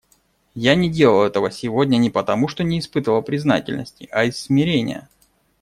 Я 0.55 0.73
не 0.73 0.89
делал 0.89 1.21
этого 1.27 1.51
сегодня 1.51 1.97
не 1.99 2.09
потому, 2.09 2.47
что 2.47 2.63
не 2.63 2.79
испытывал 2.79 3.21
признательности, 3.21 4.07
а 4.11 4.23
из 4.23 4.35
смирения. 4.39 5.07